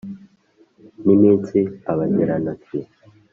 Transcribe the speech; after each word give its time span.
ni 1.05 1.15
minsi 1.21 1.57
abagera 1.91 2.33
ntoki 2.43 2.79